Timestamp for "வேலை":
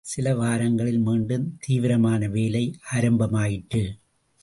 2.27-2.75